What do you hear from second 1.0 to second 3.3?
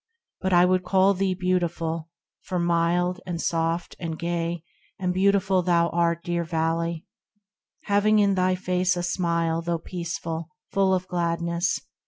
thee beautiful, for mild,